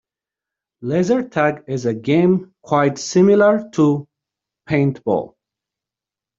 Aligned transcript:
Laser 0.81 1.21
tag 1.29 1.63
is 1.67 1.85
a 1.85 1.93
game 1.93 2.55
quite 2.63 2.97
similar 2.97 3.69
to 3.73 4.07
paintball. 4.67 5.35